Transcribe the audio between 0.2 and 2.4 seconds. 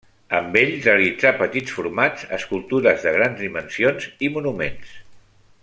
Amb ell realitzà petits formats,